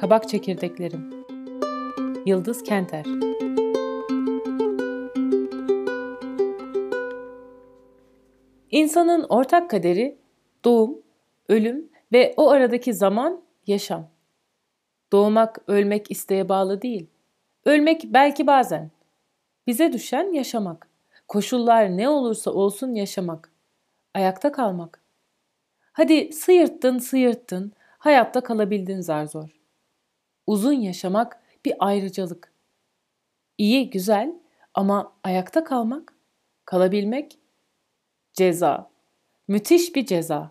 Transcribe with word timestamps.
Kabak 0.00 0.28
çekirdeklerim. 0.28 1.24
Yıldız 2.26 2.62
Kenter. 2.62 3.04
İnsanın 8.70 9.26
ortak 9.28 9.70
kaderi 9.70 10.18
doğum, 10.64 11.02
ölüm 11.48 11.90
ve 12.12 12.34
o 12.36 12.50
aradaki 12.50 12.94
zaman 12.94 13.42
yaşam. 13.66 14.08
Doğmak, 15.12 15.58
ölmek 15.66 16.10
isteğe 16.10 16.48
bağlı 16.48 16.82
değil. 16.82 17.06
Ölmek 17.64 18.04
belki 18.04 18.46
bazen. 18.46 18.90
Bize 19.66 19.92
düşen 19.92 20.32
yaşamak. 20.32 20.88
Koşullar 21.28 21.96
ne 21.96 22.08
olursa 22.08 22.50
olsun 22.50 22.94
yaşamak. 22.94 23.52
Ayakta 24.14 24.52
kalmak. 24.52 25.00
Hadi 25.92 26.32
sıyırttın 26.32 26.98
sıyırttın, 26.98 27.72
hayatta 27.98 28.40
kalabildin 28.40 29.00
zar 29.00 29.26
zor. 29.26 29.59
Uzun 30.46 30.72
yaşamak 30.72 31.40
bir 31.64 31.74
ayrıcalık. 31.78 32.52
İyi, 33.58 33.90
güzel 33.90 34.34
ama 34.74 35.12
ayakta 35.24 35.64
kalmak, 35.64 36.14
kalabilmek 36.64 37.38
ceza. 38.32 38.90
Müthiş 39.48 39.94
bir 39.96 40.06
ceza. 40.06 40.50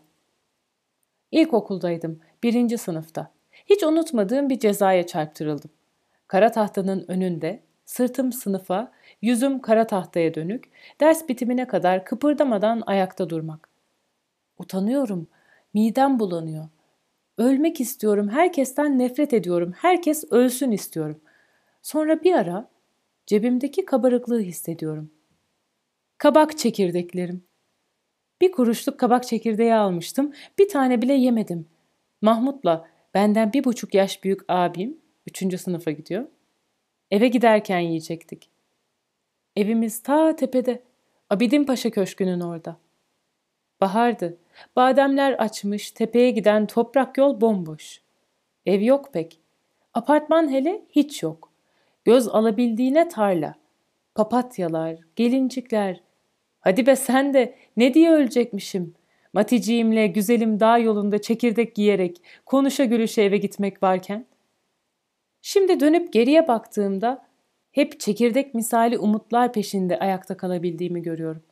İlkokuldaydım, 1.31 2.19
birinci 2.43 2.77
sınıfta. 2.77 3.31
Hiç 3.65 3.83
unutmadığım 3.83 4.49
bir 4.49 4.59
cezaya 4.59 5.07
çarptırıldım. 5.07 5.71
Kara 6.27 6.51
tahtanın 6.51 7.05
önünde, 7.07 7.63
sırtım 7.85 8.31
sınıfa, 8.31 8.91
yüzüm 9.21 9.61
kara 9.61 9.87
tahtaya 9.87 10.33
dönük, 10.33 10.71
ders 11.01 11.29
bitimine 11.29 11.67
kadar 11.67 12.05
kıpırdamadan 12.05 12.83
ayakta 12.85 13.29
durmak. 13.29 13.69
Utanıyorum, 14.57 15.27
midem 15.73 16.19
bulanıyor. 16.19 16.65
Ölmek 17.39 17.81
istiyorum, 17.81 18.29
herkesten 18.29 18.99
nefret 18.99 19.33
ediyorum, 19.33 19.73
herkes 19.77 20.23
ölsün 20.31 20.71
istiyorum. 20.71 21.21
Sonra 21.81 22.23
bir 22.23 22.33
ara 22.33 22.69
cebimdeki 23.25 23.85
kabarıklığı 23.85 24.39
hissediyorum. 24.41 25.11
Kabak 26.17 26.57
çekirdeklerim. 26.57 27.43
Bir 28.41 28.51
kuruşluk 28.51 28.99
kabak 28.99 29.27
çekirdeği 29.27 29.73
almıştım, 29.73 30.33
bir 30.57 30.69
tane 30.69 31.01
bile 31.01 31.13
yemedim. 31.13 31.67
Mahmut'la 32.21 32.87
benden 33.13 33.53
bir 33.53 33.63
buçuk 33.63 33.93
yaş 33.93 34.23
büyük 34.23 34.41
abim, 34.47 34.97
üçüncü 35.27 35.57
sınıfa 35.57 35.91
gidiyor. 35.91 36.25
Eve 37.11 37.27
giderken 37.27 37.79
yiyecektik. 37.79 38.49
Evimiz 39.55 40.03
ta 40.03 40.35
tepede, 40.35 40.83
Abidin 41.29 41.63
Paşa 41.63 41.89
Köşkü'nün 41.89 42.39
orada. 42.39 42.77
Bahardı. 43.81 44.37
Bademler 44.75 45.33
açmış, 45.33 45.91
tepeye 45.91 46.31
giden 46.31 46.67
toprak 46.67 47.17
yol 47.17 47.41
bomboş. 47.41 48.01
Ev 48.65 48.81
yok 48.81 49.13
pek. 49.13 49.39
Apartman 49.93 50.51
hele 50.51 50.81
hiç 50.89 51.23
yok. 51.23 51.51
Göz 52.05 52.27
alabildiğine 52.27 53.07
tarla. 53.07 53.55
Papatyalar, 54.15 54.99
gelincikler. 55.15 56.01
Hadi 56.59 56.85
be 56.85 56.95
sen 56.95 57.33
de 57.33 57.55
ne 57.77 57.93
diye 57.93 58.11
ölecekmişim. 58.11 58.95
Maticiğimle 59.33 60.07
güzelim 60.07 60.59
dağ 60.59 60.77
yolunda 60.77 61.21
çekirdek 61.21 61.75
giyerek 61.75 62.21
konuşa 62.45 62.85
gülüşe 62.85 63.21
eve 63.21 63.37
gitmek 63.37 63.83
varken. 63.83 64.25
Şimdi 65.41 65.79
dönüp 65.79 66.13
geriye 66.13 66.47
baktığımda 66.47 67.25
hep 67.71 67.99
çekirdek 67.99 68.53
misali 68.53 68.97
umutlar 68.97 69.53
peşinde 69.53 69.99
ayakta 69.99 70.37
kalabildiğimi 70.37 71.01
görüyorum. 71.01 71.43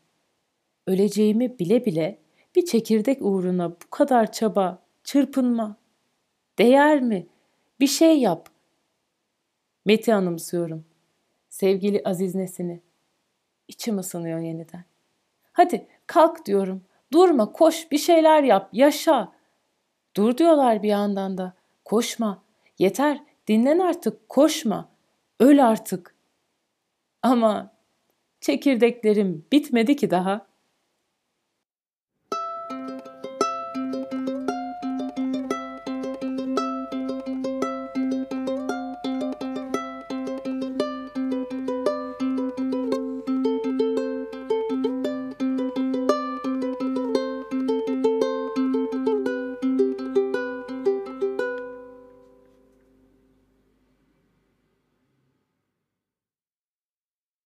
Öleceğimi 0.88 1.60
bile 1.60 1.86
bile 1.86 2.20
bir 2.56 2.66
çekirdek 2.66 3.18
uğruna 3.22 3.72
bu 3.72 3.90
kadar 3.90 4.31
çaba, 4.31 4.84
çırpınma. 5.03 5.78
Değer 6.58 7.02
mi? 7.02 7.28
Bir 7.80 7.88
şey 7.88 8.20
yap. 8.20 8.50
Meti 9.86 10.14
anımsıyorum. 10.14 10.86
Sevgili 11.50 12.02
Aziz 12.06 12.36
Nesin'i. 12.36 12.81
İçim 13.68 13.97
ısınıyor 13.97 14.40
yeniden. 14.40 14.84
Hadi 15.53 15.88
kalk 16.08 16.46
diyorum. 16.46 16.84
Durma, 17.14 17.52
koş, 17.52 17.92
bir 17.92 17.97
şeyler 17.97 18.44
yap, 18.44 18.70
yaşa. 18.74 19.31
Dur 20.16 20.38
diyorlar 20.38 20.84
bir 20.84 20.90
yandan 20.90 21.38
da. 21.38 21.53
Koşma. 21.86 22.44
Yeter, 22.80 23.24
dinlen 23.47 23.80
artık, 23.80 24.30
koşma. 24.30 24.90
Öl 25.40 25.68
artık. 25.68 26.16
Ama 27.22 27.72
çekirdeklerim 28.42 29.46
bitmedi 29.52 29.96
ki 29.96 30.12
daha. 30.12 30.47